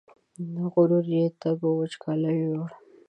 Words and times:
غرور 0.71 1.05
یې 1.15 1.23
تږو 1.41 1.69
وچکالیو 1.79 2.45
یووړ 2.51 2.71